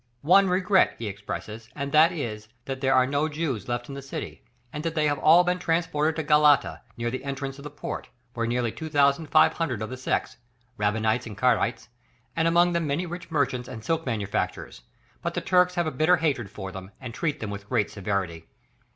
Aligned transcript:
One 0.23 0.49
regret 0.49 0.95
he 0.97 1.05
expresses, 1.05 1.69
and 1.75 1.91
that 1.91 2.11
is, 2.11 2.47
that 2.65 2.81
there 2.81 2.95
are 2.95 3.05
no 3.05 3.29
Jews 3.29 3.67
left 3.67 3.87
in 3.87 3.93
the 3.93 4.01
City, 4.01 4.41
and 4.73 4.83
that 4.83 4.95
they 4.95 5.05
have 5.05 5.19
all 5.19 5.43
been 5.43 5.59
transported 5.59 6.15
to 6.15 6.23
Galata, 6.23 6.81
near 6.97 7.11
the 7.11 7.23
entrance 7.23 7.59
of 7.59 7.63
the 7.63 7.69
port, 7.69 8.09
where 8.33 8.45
are 8.45 8.47
nearly 8.47 8.71
two 8.71 8.89
thousand 8.89 9.27
five 9.27 9.53
hundred 9.53 9.79
of 9.79 9.91
the 9.91 9.97
sects 9.97 10.37
(Rabbinites 10.79 11.27
and 11.27 11.37
Caraites), 11.37 11.87
and 12.35 12.47
among 12.47 12.73
them 12.73 12.87
many 12.87 13.05
rich 13.05 13.29
merchants 13.29 13.69
and 13.69 13.83
silk 13.85 14.03
manufacturers, 14.07 14.81
but 15.21 15.35
the 15.35 15.39
Turks 15.41 15.75
have 15.75 15.85
a 15.85 15.91
bitter 15.91 16.17
hatred 16.17 16.49
for 16.49 16.71
them, 16.71 16.89
and 16.99 17.13
treat 17.13 17.39
them 17.39 17.51
with 17.51 17.69
great 17.69 17.91
severity. 17.91 18.47